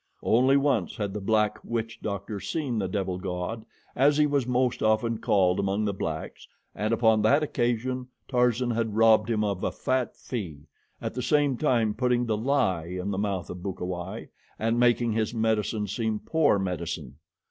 Only 0.23 0.57
once 0.57 0.95
had 0.95 1.13
the 1.13 1.21
black 1.21 1.63
witch 1.63 1.99
doctor 2.01 2.39
seen 2.39 2.79
the 2.79 2.87
devil 2.87 3.19
god, 3.19 3.65
as 3.95 4.17
he 4.17 4.25
was 4.25 4.47
most 4.47 4.81
often 4.81 5.19
called 5.19 5.59
among 5.59 5.85
the 5.85 5.93
blacks, 5.93 6.47
and 6.73 6.91
upon 6.91 7.21
that 7.21 7.43
occasion 7.43 8.07
Tarzan 8.27 8.71
had 8.71 8.95
robbed 8.95 9.29
him 9.29 9.43
of 9.43 9.63
a 9.63 9.71
fat 9.71 10.17
fee, 10.17 10.65
at 10.99 11.13
the 11.13 11.21
same 11.21 11.55
time 11.55 11.93
putting 11.93 12.25
the 12.25 12.35
lie 12.35 12.87
in 12.87 13.11
the 13.11 13.19
mouth 13.19 13.51
of 13.51 13.61
Bukawai, 13.61 14.29
and 14.57 14.79
making 14.79 15.11
his 15.13 15.35
medicine 15.35 15.85
seem 15.85 16.17
poor 16.17 16.57
medicine. 16.57 17.17